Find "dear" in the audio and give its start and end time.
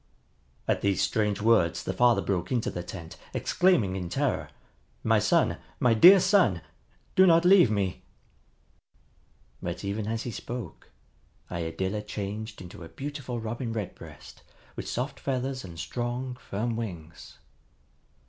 5.93-6.19